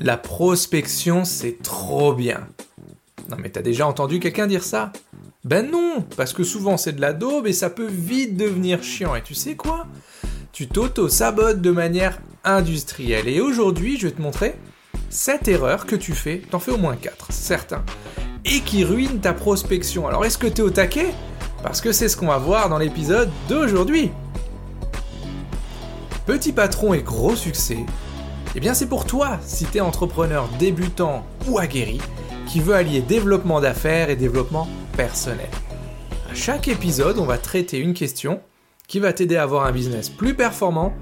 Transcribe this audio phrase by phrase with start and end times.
[0.00, 2.46] La prospection, c'est trop bien.
[3.28, 4.92] Non mais t'as déjà entendu quelqu'un dire ça?
[5.44, 9.14] Ben non, parce que souvent c'est de la daube et ça peut vite devenir chiant.
[9.14, 9.86] Et tu sais quoi?
[10.52, 13.28] Tu t'auto-sabotes de manière industrielle.
[13.28, 14.54] Et aujourd'hui, je vais te montrer
[15.10, 17.84] 7 erreurs que tu fais, t'en fais au moins 4, certains,
[18.44, 20.06] et qui ruinent ta prospection.
[20.06, 21.12] Alors est-ce que t'es au taquet?
[21.62, 24.10] Parce que c'est ce qu'on va voir dans l'épisode d'aujourd'hui.
[26.24, 27.84] Petit patron et gros succès,
[28.58, 32.00] eh bien c'est pour toi si t'es entrepreneur débutant ou aguerri
[32.48, 35.46] qui veut allier développement d'affaires et développement personnel.
[36.28, 38.40] À chaque épisode, on va traiter une question
[38.88, 40.92] qui va t'aider à avoir un business plus performant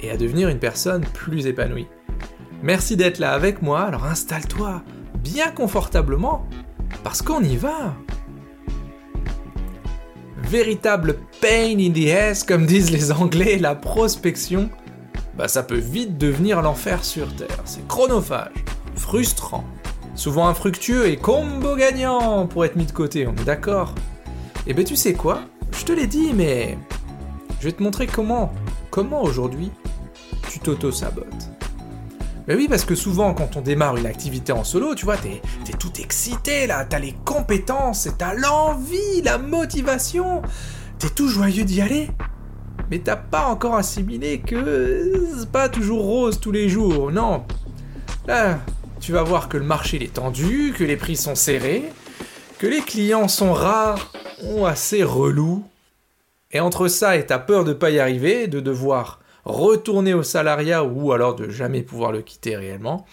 [0.00, 1.88] et à devenir une personne plus épanouie.
[2.62, 4.84] Merci d'être là avec moi, alors installe-toi
[5.16, 6.46] bien confortablement
[7.02, 7.96] parce qu'on y va.
[10.38, 14.70] Véritable pain in the ass, comme disent les Anglais, la prospection,
[15.36, 17.62] bah ça peut vite devenir l'enfer sur Terre.
[17.64, 18.64] C'est chronophage,
[18.94, 19.64] frustrant,
[20.14, 23.94] souvent infructueux et combo gagnant pour être mis de côté, on est d'accord?
[24.66, 25.40] Eh ben tu sais quoi?
[25.78, 26.78] Je te l'ai dit, mais
[27.60, 28.52] je vais te montrer comment,
[28.90, 29.70] comment aujourd'hui
[30.48, 31.48] tu t'auto-sabotes.
[32.48, 35.40] Mais oui, parce que souvent, quand on démarre une activité en solo, tu vois, t'es
[35.68, 40.42] es tout excité là, t'as les compétences, t'as l'envie, la motivation,
[40.98, 42.10] t'es tout joyeux d'y aller.
[42.92, 47.46] Mais t'as pas encore assimilé que c'est pas toujours rose tous les jours, non.
[48.26, 48.60] Là,
[49.00, 51.90] tu vas voir que le marché est tendu, que les prix sont serrés,
[52.58, 55.64] que les clients sont rares ou assez relous.
[56.50, 60.84] Et entre ça et ta peur de pas y arriver, de devoir retourner au salariat
[60.84, 63.06] ou alors de jamais pouvoir le quitter réellement,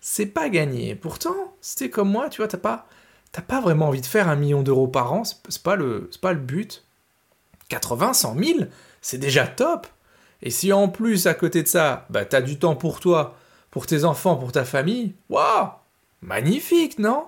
[0.00, 0.94] c'est pas gagné.
[0.94, 2.86] Pourtant, c'était comme moi, tu vois, t'as pas,
[3.32, 6.32] t'as pas vraiment envie de faire un million d'euros par an, c'est pas le, pas
[6.32, 6.84] le but.
[7.68, 8.58] 80, 100 000,
[9.08, 9.86] c'est déjà top.
[10.42, 13.38] Et si en plus, à côté de ça, bah, t'as du temps pour toi,
[13.70, 15.70] pour tes enfants, pour ta famille, waouh
[16.20, 17.26] Magnifique, non?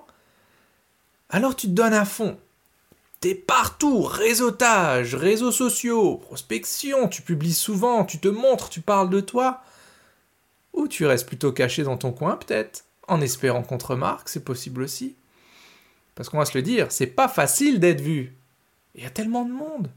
[1.30, 2.38] Alors tu te donnes à fond.
[3.20, 9.20] T'es partout, réseautage, réseaux sociaux, prospection, tu publies souvent, tu te montres, tu parles de
[9.20, 9.62] toi.
[10.74, 14.44] Ou tu restes plutôt caché dans ton coin, peut-être, en espérant qu'on te remarque, c'est
[14.44, 15.14] possible aussi.
[16.14, 18.34] Parce qu'on va se le dire, c'est pas facile d'être vu.
[18.94, 19.90] Il y a tellement de monde.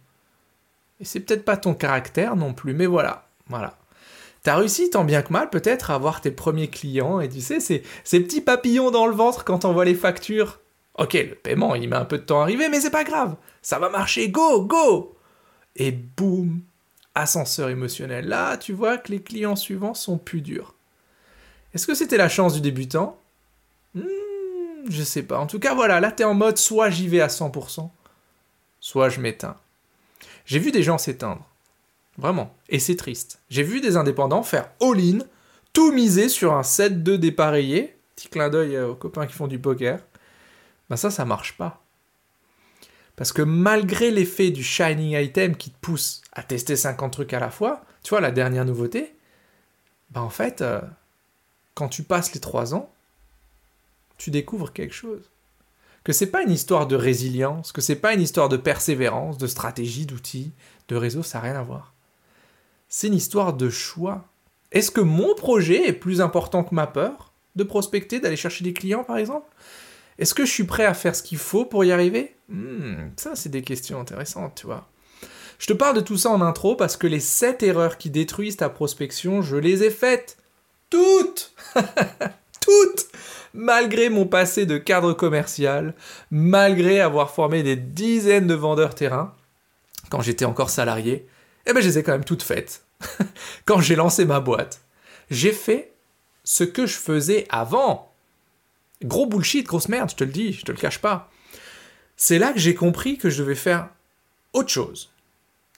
[1.04, 3.78] C'est peut-être pas ton caractère non plus, mais voilà, voilà.
[4.44, 7.60] T'as réussi tant bien que mal peut-être à avoir tes premiers clients, et tu sais,
[7.60, 10.60] ces, ces petits papillons dans le ventre quand on voit les factures.
[10.98, 13.36] Ok, le paiement, il met un peu de temps à arriver, mais c'est pas grave.
[13.62, 15.16] Ça va marcher, go, go
[15.76, 16.62] Et boum
[17.16, 18.28] Ascenseur émotionnel.
[18.28, 20.74] Là, tu vois que les clients suivants sont plus durs.
[21.74, 23.18] Est-ce que c'était la chance du débutant?
[23.96, 24.04] Hmm,
[24.90, 25.40] Je sais pas.
[25.40, 27.90] En tout cas, voilà, là, t'es en mode soit j'y vais à 100%,
[28.80, 29.56] soit je m'éteins.
[30.46, 31.48] J'ai vu des gens s'éteindre.
[32.18, 32.56] Vraiment.
[32.70, 33.40] Et c'est triste.
[33.50, 35.20] J'ai vu des indépendants faire all-in,
[35.74, 37.98] tout miser sur un 7-2 dépareillé.
[38.16, 40.00] Petit clin d'œil aux copains qui font du poker
[40.90, 41.84] ben ça, ça marche pas.
[43.16, 47.40] Parce que malgré l'effet du shining item qui te pousse à tester 50 trucs à
[47.40, 49.16] la fois, tu vois, la dernière nouveauté,
[50.12, 50.82] ben en fait, euh,
[51.74, 52.92] quand tu passes les 3 ans,
[54.18, 55.30] tu découvres quelque chose.
[56.04, 59.48] Que c'est pas une histoire de résilience, que c'est pas une histoire de persévérance, de
[59.48, 60.52] stratégie, d'outils,
[60.90, 61.94] de réseau, ça n'a rien à voir.
[62.90, 64.26] C'est une histoire de choix.
[64.72, 68.74] Est-ce que mon projet est plus important que ma peur de prospecter, d'aller chercher des
[68.74, 69.48] clients par exemple?
[70.20, 72.36] Est-ce que je suis prêt à faire ce qu'il faut pour y arriver?
[72.50, 74.88] Hmm, Ça, c'est des questions intéressantes, tu vois.
[75.58, 78.58] Je te parle de tout ça en intro parce que les 7 erreurs qui détruisent
[78.58, 80.38] ta prospection, je les ai faites.
[80.90, 81.54] Toutes
[82.60, 83.08] Toutes
[83.54, 85.94] Malgré mon passé de cadre commercial,
[86.32, 89.36] malgré avoir formé des dizaines de vendeurs terrain,
[90.10, 91.28] quand j'étais encore salarié,
[91.66, 92.86] eh ben je les ai quand même toutes faites.
[93.66, 94.82] quand j'ai lancé ma boîte,
[95.30, 95.94] j'ai fait
[96.44, 98.12] ce que je faisais avant.
[99.04, 101.30] Gros bullshit, grosse merde, je te le dis, je te le cache pas.
[102.18, 103.90] C'est là que j'ai compris que je devais faire
[104.54, 105.10] autre chose.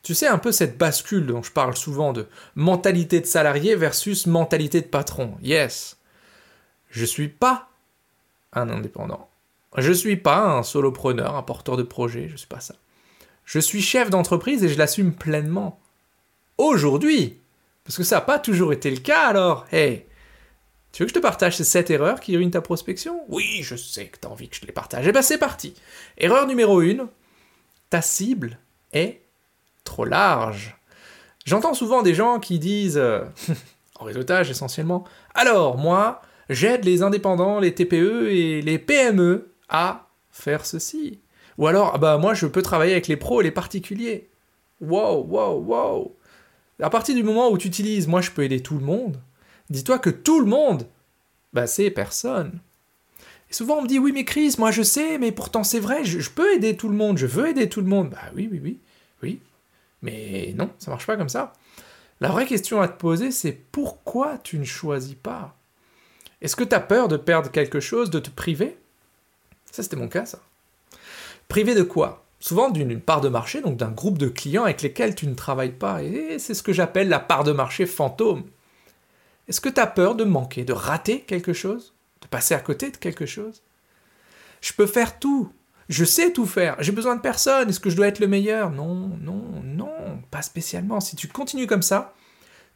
[0.04, 4.28] Tu sais, un peu cette bascule dont je parle souvent de mentalité de salarié versus
[4.28, 5.36] mentalité de patron.
[5.42, 5.98] Yes.
[6.96, 7.68] Je suis pas
[8.54, 9.30] un indépendant.
[9.78, 12.76] Je suis pas un solopreneur, un porteur de projet, je suis pas ça.
[13.44, 15.78] Je suis chef d'entreprise et je l'assume pleinement.
[16.58, 17.42] Aujourd'hui.
[17.84, 19.66] Parce que ça n'a pas toujours été le cas alors.
[19.74, 20.06] Hey,
[20.94, 23.26] tu veux que je te partage ces 7 erreurs qui ruinent ta prospection?
[23.28, 25.06] Oui, je sais que tu as envie que je les partage.
[25.06, 25.74] Eh bien, c'est parti.
[26.18, 27.10] Erreur numéro 1,
[27.90, 28.58] ta cible
[28.94, 29.22] est
[29.84, 30.78] trop large.
[31.44, 33.26] J'entends souvent des gens qui disent, euh,
[34.00, 35.04] en réseautage essentiellement,
[35.34, 41.20] alors moi, j'aide les indépendants, les TPE et les PME à faire ceci.
[41.58, 44.30] Ou alors, ah bah moi, je peux travailler avec les pros et les particuliers.
[44.82, 46.16] Wow, wow, wow.
[46.82, 49.18] À partir du moment où tu utilises, moi, je peux aider tout le monde,
[49.70, 50.88] dis-toi que tout le monde
[51.54, 52.60] Bah c'est personne.
[53.50, 56.20] Souvent on me dit oui mais Chris, moi je sais, mais pourtant c'est vrai, je,
[56.20, 58.10] je, peux aider tout le monde, je veux aider tout le monde.
[58.10, 58.80] Bah oui, oui, oui,
[59.24, 59.40] oui.
[60.02, 61.54] Mais non, ça marche pas comme ça.
[62.20, 65.56] La vraie question à te poser, c'est pourquoi tu ne choisis pas?
[66.42, 68.78] Est-ce que tu as peur de perdre quelque chose, de te priver?
[69.72, 70.40] Ça, c'était mon cas, ça.
[71.48, 72.24] Priver de quoi?
[72.40, 75.72] Souvent d'une part de marché, donc d'un groupe de clients avec lesquels tu ne travailles
[75.72, 76.04] pas.
[76.04, 78.44] Et c'est ce que j'appelle la part de marché fantôme.
[79.48, 81.94] Est-ce que tu as peur de manquer, de rater quelque chose?
[82.22, 83.62] De passer à côté de quelque chose?
[84.62, 85.52] Je peux faire tout.
[85.88, 88.72] Je sais tout faire, j'ai besoin de personne, est-ce que je dois être le meilleur?
[88.72, 91.00] Non, non, non, pas spécialement.
[91.00, 92.16] Si tu continues comme ça,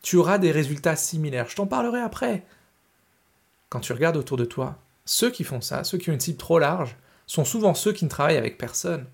[0.03, 1.47] tu auras des résultats similaires.
[1.49, 2.43] Je t'en parlerai après.
[3.69, 6.37] Quand tu regardes autour de toi, ceux qui font ça, ceux qui ont une cible
[6.37, 6.95] trop large,
[7.27, 9.05] sont souvent ceux qui ne travaillent avec personne.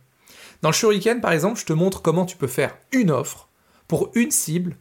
[0.62, 3.50] Dans le Shuriken, par exemple, je te montre comment tu peux faire une offre
[3.88, 4.78] pour une cible,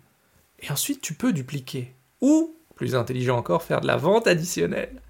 [0.61, 1.93] et ensuite tu peux dupliquer.
[2.21, 5.03] Ou, plus intelligent encore, faire de la vente additionnelle.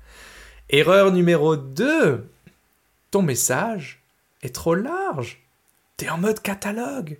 [0.70, 2.26] Erreur numéro 2,
[3.10, 4.02] ton message
[4.42, 5.42] est trop large.
[5.96, 7.18] T'es en mode catalogue.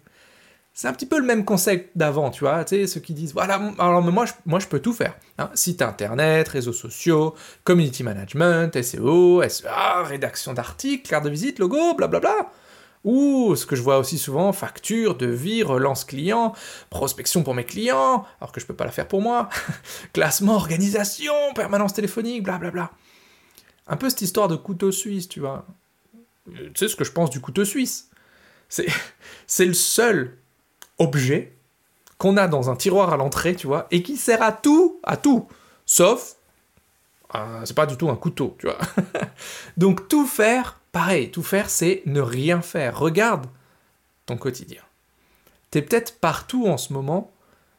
[0.77, 3.33] C'est un petit peu le même concept d'avant, tu vois, tu sais, ceux qui disent,
[3.33, 5.15] voilà, alors moi je, peux tout faire.
[5.39, 5.49] Hein.
[5.55, 12.51] Site internet, réseaux sociaux, community management, SEO, SEA, rédaction d'articles, carte de visite, logo, blablabla.
[13.05, 16.55] Ou ce que je vois aussi souvent, facture, devis, relance client,
[16.91, 19.49] prospection pour mes clients, alors que je peux pas la faire pour moi,
[20.13, 22.91] classement, organisation, permanence téléphonique, blablabla.
[23.87, 25.67] Un peu cette histoire de couteau suisse, tu vois.
[26.49, 28.11] Euh, tu sais ce que je pense du couteau suisse?
[28.69, 28.87] C'est
[29.67, 30.37] le seul
[30.99, 31.57] objet
[32.19, 35.17] qu'on a dans un tiroir à l'entrée, tu vois, et qui sert à tout, à
[35.17, 35.49] tout,
[35.87, 36.37] sauf,
[37.65, 38.79] c'est pas du tout un couteau, tu vois.
[39.77, 42.99] Donc tout faire, pareil, tout faire, c'est ne rien faire.
[42.99, 43.47] Regarde
[44.27, 44.83] ton quotidien.
[45.71, 47.33] T'es peut-être partout en ce moment,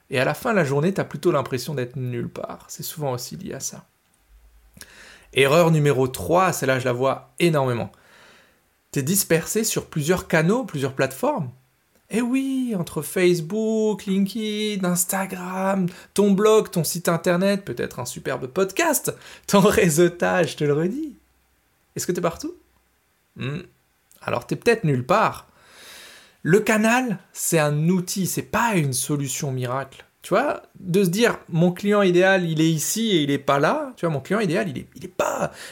[0.10, 2.66] et à la fin de la journée, t'as plutôt l'impression d'être nulle part.
[2.68, 3.86] C'est souvent aussi lié à ça.
[5.34, 7.92] Erreur numéro 3, celle-là je la vois énormément
[9.02, 11.50] dispersé sur plusieurs canaux, plusieurs plateformes.
[12.12, 19.14] Eh oui, entre Facebook, LinkedIn, Instagram, ton blog, ton site internet, peut-être un superbe podcast,
[19.48, 21.16] ton réseautage, je te le redis.
[21.96, 22.54] Est-ce que tu es partout?
[23.38, 23.62] Hmm.
[24.22, 25.48] Alors t'es peut-être nulle part.
[26.44, 30.06] Le canal, c'est un outil, c'est pas une solution miracle.
[30.22, 33.60] Tu vois, de se dire mon client idéal, il est ici et il est pas
[33.60, 33.94] là.
[33.96, 35.10] Tu vois, mon client idéal, il est, il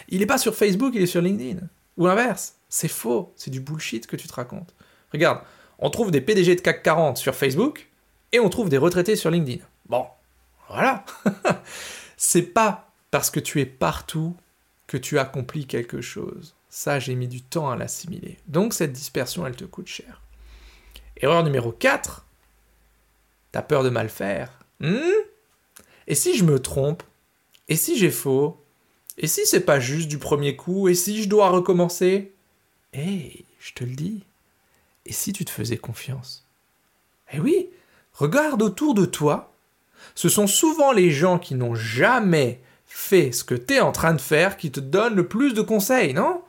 [0.10, 1.60] il est pas sur Facebook, il est sur LinkedIn.
[1.98, 2.56] Ou l'inverse.
[2.70, 4.74] C'est faux, c'est du bullshit que tu te racontes.
[5.12, 5.42] Regarde,
[5.84, 7.90] on trouve des PDG de CAC 40 sur Facebook
[8.32, 9.62] et on trouve des retraités sur LinkedIn.
[9.88, 10.08] Bon,
[10.70, 11.04] voilà.
[12.18, 14.34] c'est pas parce que tu es partout
[14.88, 16.56] que tu accomplis quelque chose.
[16.70, 18.38] Ça, j'ai mis du temps à l'assimiler.
[18.48, 20.22] Donc cette dispersion, elle te coûte cher.
[21.18, 22.26] Erreur numéro 4.
[23.52, 24.58] T'as peur de mal faire.
[24.80, 24.98] Hmm?
[26.08, 27.04] Et si je me trompe?
[27.68, 28.64] Et si j'ai faux?
[29.18, 30.88] Et si c'est pas juste du premier coup?
[30.88, 32.34] Et si je dois recommencer?
[32.94, 34.24] Hé, je te le dis.
[35.06, 36.48] Et si tu te faisais confiance?
[37.32, 37.70] Eh oui,
[38.14, 39.54] regarde autour de toi.
[40.16, 44.14] Ce sont souvent les gens qui n'ont jamais fait ce que tu es en train
[44.14, 46.44] de faire qui te donnent le plus de conseils, non?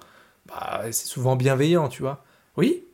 [0.47, 2.25] Bah, c'est souvent bienveillant, tu vois.
[2.57, 2.85] Oui,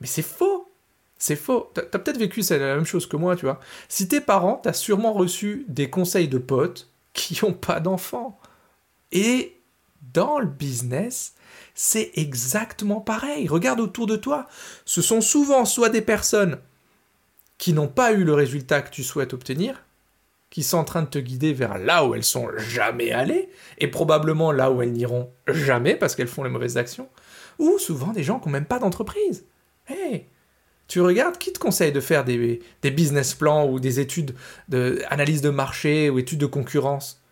[0.00, 0.70] mais c'est faux.
[1.18, 1.70] C'est faux.
[1.74, 3.60] T'as peut-être vécu la même chose que moi, tu vois.
[3.88, 8.38] Si tes parents, t'as sûrement reçu des conseils de potes qui n'ont pas d'enfants.
[9.12, 9.58] Et
[10.12, 11.34] dans le business,
[11.74, 13.48] c'est exactement pareil.
[13.48, 14.46] Regarde autour de toi.
[14.84, 16.58] Ce sont souvent soit des personnes
[17.58, 19.84] qui n'ont pas eu le résultat que tu souhaites obtenir,
[20.48, 23.86] qui sont en train de te guider vers là où elles sont jamais allées, et
[23.86, 27.08] probablement là où elles n'iront jamais parce qu'elles font les mauvaises actions,
[27.58, 29.44] ou souvent des gens qui n'ont même pas d'entreprise.
[29.88, 30.26] Hé,
[30.88, 34.34] tu regardes, qui te conseille de faire des, des business plans ou des études
[34.68, 37.22] d'analyse de, de marché ou études de concurrence?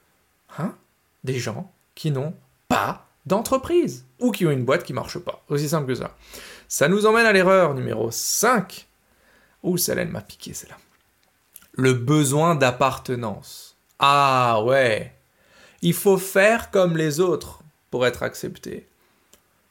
[0.59, 0.77] Hein?
[1.25, 2.35] Des gens qui n'ont
[2.69, 5.45] pas d'entreprise ou qui ont une boîte qui marche pas.
[5.49, 6.17] Aussi simple que ça.
[6.67, 8.89] Ça nous emmène à l'erreur numéro 5.
[9.63, 10.77] Ouh, celle-là, elle m'a piqué, celle-là.
[11.73, 13.77] Le besoin d'appartenance.
[13.99, 15.15] Ah ouais.
[15.83, 18.89] Il faut faire comme les autres pour être accepté.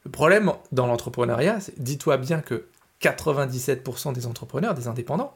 [0.06, 2.66] Le problème dans l'entrepreneuriat, c'est dis-toi bien que
[3.02, 5.36] 97% des entrepreneurs, des indépendants,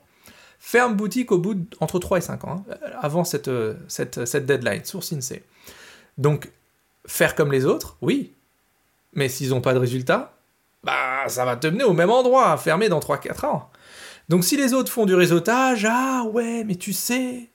[0.60, 3.52] ferment boutique au bout entre 3 et 5 ans, hein, avant cette,
[3.88, 5.44] cette, cette deadline, source INSEE.
[6.18, 6.52] Donc,
[7.06, 8.34] faire comme les autres, oui.
[9.14, 10.34] Mais s'ils n'ont pas de résultat,
[10.84, 13.70] bah ça va te mener au même endroit, fermé dans 3-4 ans.
[14.30, 17.50] Donc si les autres font du réseautage, ah ouais, mais tu sais,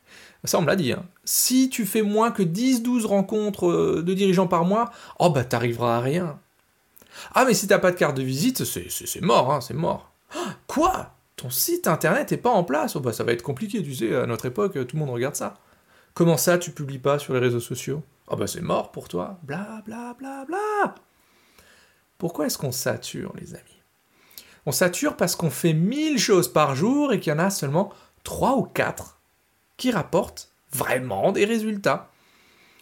[0.45, 1.05] ça on me l'a dit, hein.
[1.25, 5.97] si tu fais moins que 10-12 rencontres euh, de dirigeants par mois, oh bah t'arriveras
[5.97, 6.39] à rien.
[7.35, 10.13] Ah mais si t'as pas de carte de visite, c'est mort, hein, c'est mort.
[10.35, 11.15] Ah, quoi?
[11.37, 12.97] Ton site internet est pas en place?
[12.97, 15.35] Oh bah ça va être compliqué, tu sais, à notre époque, tout le monde regarde
[15.35, 15.55] ça.
[16.15, 18.03] Comment ça, tu publies pas sur les réseaux sociaux?
[18.29, 19.39] Oh bah c'est mort pour toi.
[19.43, 20.95] Bla bla bla bla.
[22.19, 23.83] Pourquoi est-ce qu'on sature, les amis?
[24.65, 27.93] On sature parce qu'on fait mille choses par jour et qu'il y en a seulement
[28.25, 29.21] trois ou quatre
[29.77, 32.11] qui rapportent vraiment des résultats.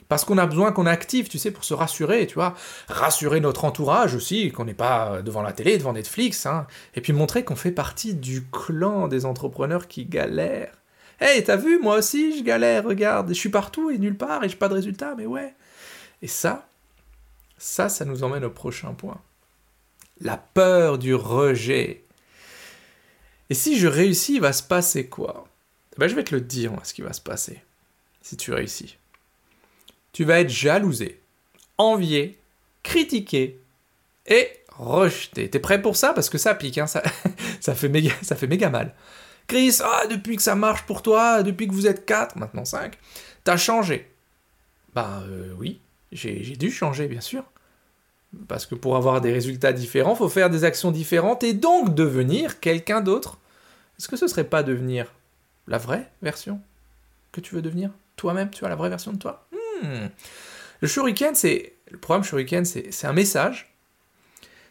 [0.08, 2.54] Parce qu'on a besoin qu'on active, tu sais, pour se rassurer, tu vois.
[2.88, 6.66] Rassurer notre entourage aussi, qu'on n'est pas devant la télé, devant Netflix, hein.
[6.94, 10.76] Et puis montrer qu'on fait partie du clan des entrepreneurs qui galèrent.
[11.24, 14.48] Hey, t'as vu, moi aussi, je galère, regarde, je suis partout et nulle part et
[14.48, 15.54] j'ai pas de résultats, mais ouais.
[16.20, 16.68] Et ça,
[17.56, 19.20] ça, ça nous emmène au prochain point.
[20.20, 22.04] La peur du rejet.
[23.48, 25.48] Et si je réussis, il va se passer quoi?
[25.96, 27.62] Ben, Je vais te le dire, ce qui va se passer,
[28.20, 28.98] si tu réussis
[30.14, 31.20] tu vas être jalousé,
[31.76, 32.38] envié,
[32.82, 33.60] critiqué
[34.26, 35.50] et rejeté.
[35.50, 36.14] T'es prêt pour ça?
[36.14, 37.02] Parce que ça pique, hein, ça,
[37.74, 38.94] fait méga, ça fait méga mal.
[39.46, 42.98] Chris, ah, depuis que ça marche pour toi, depuis que vous êtes 4, maintenant 5,
[43.44, 44.10] t'as changé.
[44.94, 45.22] Bah
[45.58, 45.80] oui,
[46.12, 47.44] j'ai dû changer, bien sûr.
[48.48, 52.60] Parce que pour avoir des résultats différents, faut faire des actions différentes et donc devenir
[52.60, 53.38] quelqu'un d'autre.
[53.98, 55.12] Est-ce que ce serait pas devenir
[55.68, 56.60] la vraie version
[57.32, 57.90] que tu veux devenir?
[58.16, 59.46] Toi-même, tu as la vraie version de toi?
[59.82, 60.08] Hmm.
[60.80, 61.74] Le shuriken, c'est.
[61.90, 63.73] Le programme shuriken, c'est un message.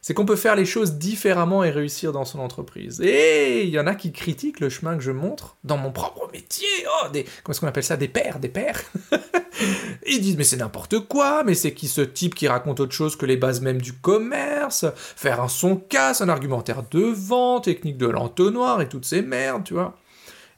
[0.05, 2.99] C'est qu'on peut faire les choses différemment et réussir dans son entreprise.
[2.99, 6.29] Et il y en a qui critiquent le chemin que je montre dans mon propre
[6.33, 6.67] métier.
[6.85, 7.95] Oh, des, comment est-ce qu'on appelle ça?
[7.95, 8.81] Des pères, des pères.
[10.05, 13.15] Ils disent mais c'est n'importe quoi, mais c'est qui ce type qui raconte autre chose
[13.15, 17.97] que les bases même du commerce, faire un son casse, un argumentaire de vente, technique
[17.97, 19.97] de l'entonnoir et toutes ces merdes, tu vois.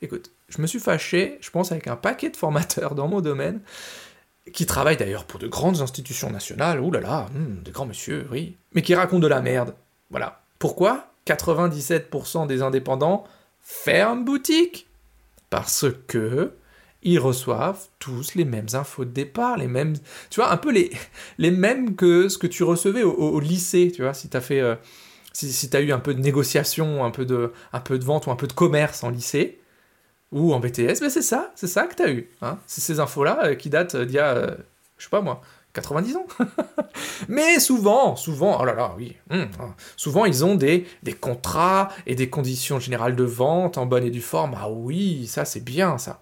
[0.02, 3.62] Écoute, je me suis fâché, je pense, avec un paquet de formateurs dans mon domaine
[4.54, 8.28] qui travaille d'ailleurs pour de grandes institutions nationales, oulala, là là, hmm, des grands messieurs,
[8.32, 9.76] oui, mais qui racontent de la merde.
[10.10, 10.42] Voilà.
[10.60, 13.24] Pourquoi 97% des indépendants
[13.62, 14.88] ferment boutique?
[15.50, 16.54] Parce que
[17.06, 19.96] ils reçoivent tous les mêmes infos de départ, les mêmes,
[20.32, 20.92] tu vois, un peu les,
[21.38, 24.60] les mêmes que ce que tu recevais au, lycée, tu vois, si tu as fait,
[24.60, 24.76] euh,
[25.32, 28.04] si, si tu as eu un peu de négociation, un peu de, un peu de
[28.04, 29.60] vente ou un peu de commerce en lycée,
[30.32, 32.30] ou en BTS, mais c'est ça, c'est ça que tu as eu.
[32.42, 32.58] Hein.
[32.68, 34.56] C'est ces infos-là euh, qui datent d'il y a, euh,
[34.98, 35.42] je sais pas moi,
[35.74, 36.28] 90 ans.
[37.28, 39.76] mais souvent, souvent, oh là là, oui, hum, hein.
[39.96, 44.12] souvent ils ont des, des contrats et des conditions générales de vente en bonne et
[44.12, 44.56] due forme.
[44.60, 46.22] Ah oui, ça c'est bien ça.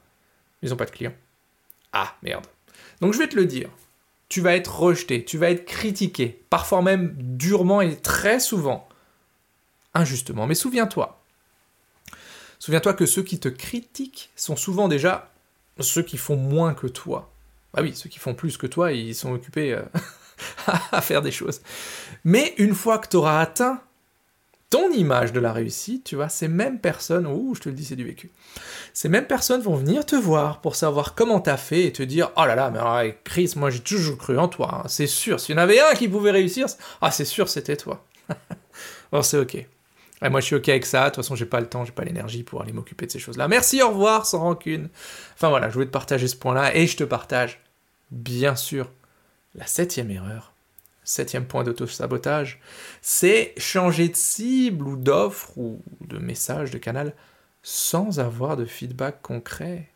[0.62, 1.14] Ils n'ont pas de clients.
[1.92, 2.46] Ah merde.
[3.02, 3.70] Donc je vais te le dire.
[4.30, 8.88] Tu vas être rejeté, tu vas être critiqué, parfois même durement et très souvent.
[9.94, 10.48] Injustement.
[10.48, 11.23] Mais souviens-toi,
[12.64, 15.34] Souviens-toi que ceux qui te critiquent sont souvent déjà
[15.82, 17.30] ceux qui font moins que toi.
[17.74, 19.82] Ah oui, ceux qui font plus que toi, ils sont occupés euh,
[20.94, 21.60] à faire des choses.
[22.24, 23.82] Mais une fois que tu auras atteint
[24.70, 27.84] ton image de la réussite, tu vois, ces mêmes personnes, ouh, je te le dis,
[27.84, 28.32] c'est du vécu,
[28.94, 32.32] ces mêmes personnes vont venir te voir pour savoir comment t'as fait et te dire,
[32.38, 34.88] oh là là, mais Chris, moi j'ai toujours cru en toi, hein.
[34.88, 36.68] c'est sûr, s'il y en avait un qui pouvait réussir,
[37.02, 38.06] ah c'est sûr, c'était toi.
[39.12, 39.68] bon, c'est ok
[40.30, 41.04] moi, je suis OK avec ça.
[41.04, 43.20] De toute façon, j'ai pas le temps, j'ai pas l'énergie pour aller m'occuper de ces
[43.20, 43.48] choses-là.
[43.48, 44.90] Merci, au revoir, sans rancune.
[45.34, 47.60] Enfin voilà, je voulais te partager ce point-là et je te partage,
[48.12, 48.90] bien sûr,
[49.56, 50.54] la septième erreur,
[51.04, 52.60] septième point d'auto-sabotage,
[53.02, 57.14] c'est changer de cible ou d'offre ou de message, de canal,
[57.62, 59.90] sans avoir de feedback concret.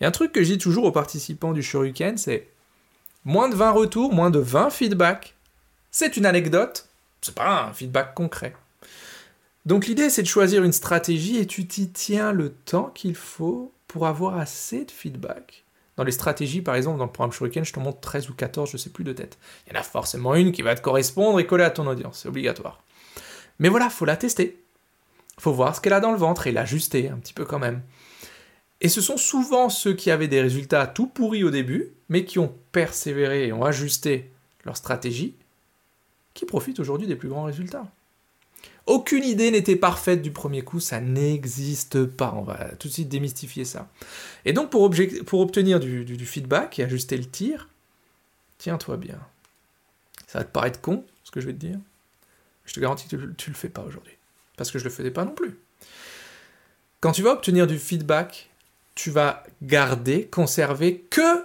[0.00, 2.48] Et un truc que je dis toujours aux participants du Shuriken, c'est
[3.24, 5.34] moins de 20 retours, moins de 20 feedbacks,
[5.90, 6.88] c'est une anecdote,
[7.20, 8.54] c'est pas un feedback concret.
[9.66, 13.72] Donc l'idée, c'est de choisir une stratégie et tu t'y tiens le temps qu'il faut
[13.88, 15.64] pour avoir assez de feedback.
[15.96, 18.70] Dans les stratégies, par exemple, dans le programme Shuriken, je te montre 13 ou 14,
[18.70, 19.38] je sais plus de tête.
[19.66, 22.20] Il y en a forcément une qui va te correspondre et coller à ton audience,
[22.22, 22.84] c'est obligatoire.
[23.58, 24.62] Mais voilà, faut la tester.
[25.38, 27.82] Faut voir ce qu'elle a dans le ventre et l'ajuster un petit peu quand même.
[28.80, 32.38] Et ce sont souvent ceux qui avaient des résultats tout pourris au début, mais qui
[32.38, 34.30] ont persévéré et ont ajusté
[34.64, 35.34] leur stratégie,
[36.34, 37.90] qui profitent aujourd'hui des plus grands résultats.
[38.86, 42.32] Aucune idée n'était parfaite du premier coup, ça n'existe pas.
[42.36, 43.88] On va tout de suite démystifier ça.
[44.44, 47.68] Et donc pour, obtenir du, feedback et ajuster le tir,
[48.58, 49.18] tiens-toi bien.
[50.28, 51.78] Ça va te paraître con, ce que je vais te dire.
[52.64, 54.14] Je te garantis que tu, ne le fais pas aujourd'hui.
[54.56, 55.58] Parce que je le faisais pas non plus.
[57.00, 58.50] Quand tu vas obtenir du feedback,
[58.94, 61.44] tu vas garder, conserver que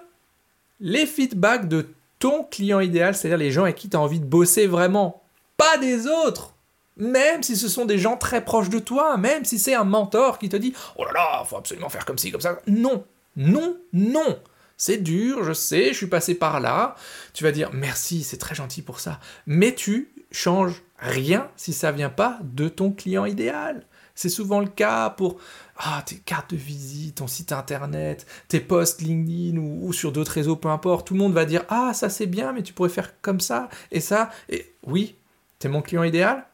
[0.79, 1.87] les feedbacks de
[2.19, 5.23] ton client idéal, c'est-à-dire les gens avec qui tu as envie de bosser vraiment,
[5.57, 6.53] pas des autres
[6.97, 10.39] même si ce sont des gens très proches de toi, même si c'est un mentor
[10.39, 12.59] qui te dit Oh là là, faut absolument faire comme ci, comme ça.
[12.67, 13.05] Non,
[13.35, 14.39] non, non.
[14.77, 16.95] C'est dur, je sais, je suis passé par là.
[17.33, 19.19] Tu vas dire merci, c'est très gentil pour ça.
[19.45, 23.85] Mais tu changes rien si ça vient pas de ton client idéal.
[24.15, 25.37] C'est souvent le cas pour
[25.77, 30.55] ah, tes cartes de visite, ton site internet, tes posts LinkedIn ou, sur d'autres réseaux,
[30.55, 31.07] peu importe.
[31.07, 33.69] Tout le monde va dire Ah, ça c'est bien, mais tu pourrais faire comme ça
[33.91, 34.29] et ça.
[34.49, 35.15] Et oui,
[35.59, 36.45] t'es mon client idéal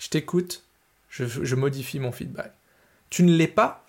[0.00, 0.64] Je t'écoute,
[1.10, 2.52] je, modifie mon feedback.
[3.10, 3.86] Tu ne l'es pas?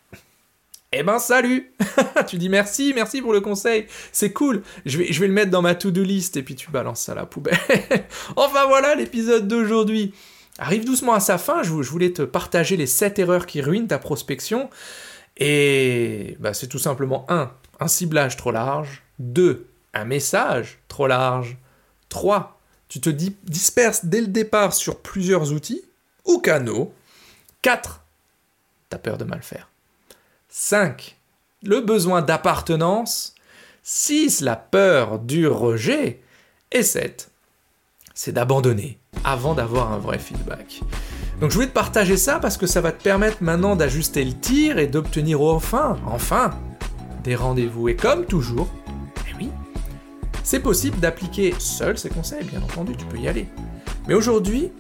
[0.91, 1.71] Eh ben salut
[2.27, 5.49] Tu dis merci, merci pour le conseil, c'est cool, je vais, je vais le mettre
[5.49, 7.57] dans ma to-do list et puis tu balances ça à la poubelle.
[8.35, 10.13] enfin voilà l'épisode d'aujourd'hui
[10.59, 11.63] arrive doucement à sa fin.
[11.63, 14.69] Je, voulais te partager les 7 erreurs qui ruinent ta prospection.
[15.37, 17.51] Et bah, c'est tout simplement 1.
[17.79, 19.03] Un ciblage trop large.
[19.19, 19.65] 2.
[19.93, 21.57] Un message trop large.
[22.09, 22.59] 3.
[22.89, 25.81] Tu te disperses dès le départ sur plusieurs outils
[26.25, 26.93] ou canaux.
[27.61, 28.03] 4.
[28.89, 29.69] T'as peur de mal faire.
[30.49, 31.17] 5.
[31.63, 33.35] Le besoin d'appartenance.
[33.83, 34.41] 6.
[34.41, 36.21] La peur du rejet.
[36.71, 37.31] Et 7
[38.13, 40.81] c'est d'abandonner avant d'avoir un vrai feedback.
[41.39, 44.33] Donc je voulais te partager ça parce que ça va te permettre maintenant d'ajuster le
[44.33, 46.51] tir et d'obtenir enfin, enfin,
[47.23, 47.89] des rendez-vous.
[47.89, 48.69] Et comme toujours,
[49.27, 49.49] eh oui,
[50.43, 53.47] c'est possible d'appliquer seul ces conseils, bien entendu, tu peux y aller.
[54.07, 54.71] Mais aujourd'hui,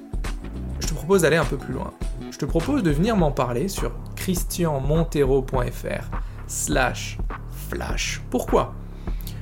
[1.11, 1.91] propose d'aller un peu plus loin.
[2.31, 6.05] Je te propose de venir m'en parler sur christianmontero.fr
[6.47, 7.17] slash
[7.69, 8.21] flash.
[8.29, 8.73] Pourquoi?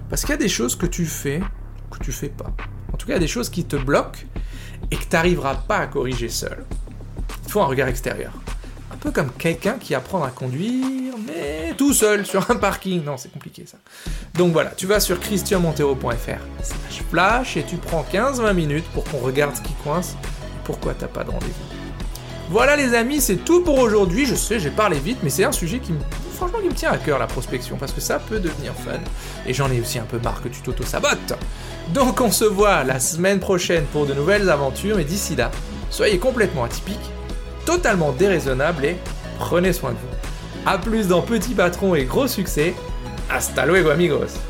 [0.09, 1.41] Parce qu'il y a des choses que tu fais
[1.91, 2.51] que tu fais pas.
[2.91, 4.21] En tout cas, il y a des choses qui te bloquent
[4.89, 6.65] et que tu n'arriveras pas à corriger seul.
[7.45, 8.31] Il faut un regard extérieur.
[8.91, 13.03] Un peu comme quelqu'un qui apprend à conduire, mais tout seul sur un parking.
[13.03, 13.77] Non, c'est compliqué ça.
[14.33, 19.19] Donc voilà, tu vas sur christianmontero.fr slash flash et tu prends 15-20 minutes pour qu'on
[19.19, 20.15] regarde ce qui coince
[20.69, 21.65] pourquoi t'as pas de rendez-vous.
[22.51, 24.27] Voilà les amis, c'est tout pour aujourd'hui.
[24.27, 25.97] Je sais, j'ai parlé vite, mais c'est un sujet qui me,
[26.35, 28.99] franchement, qui me tient à cœur, la prospection, parce que ça peut devenir fun.
[29.47, 31.33] Et j'en ai aussi un peu marre que tu t'auto-sabotes.
[31.91, 35.49] Donc on se voit la semaine prochaine pour de nouvelles aventures, et d'ici là,
[35.89, 37.09] soyez complètement atypiques,
[37.65, 38.97] totalement déraisonnables et
[39.39, 40.67] prenez soin de vous.
[40.67, 42.75] A plus dans Petit Patron et Gros Succès.
[43.31, 44.48] Hasta luego amigos